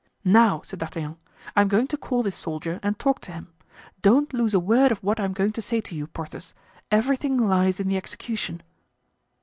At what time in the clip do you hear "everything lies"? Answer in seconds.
6.89-7.79